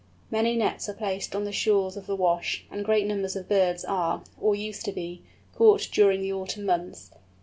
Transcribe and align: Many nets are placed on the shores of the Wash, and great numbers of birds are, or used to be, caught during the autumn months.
Many 0.31 0.55
nets 0.57 0.89
are 0.89 0.95
placed 0.95 1.35
on 1.35 1.43
the 1.45 1.51
shores 1.51 1.95
of 1.95 2.07
the 2.07 2.15
Wash, 2.15 2.65
and 2.71 2.83
great 2.83 3.05
numbers 3.05 3.35
of 3.35 3.47
birds 3.47 3.85
are, 3.85 4.23
or 4.41 4.55
used 4.55 4.83
to 4.85 4.91
be, 4.91 5.21
caught 5.55 5.89
during 5.91 6.21
the 6.21 6.33
autumn 6.33 6.65
months. 6.65 7.11